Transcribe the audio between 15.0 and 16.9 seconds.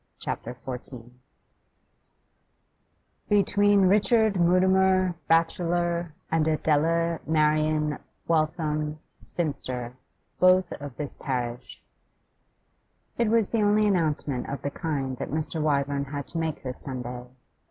that Mr. Wyvern had to make this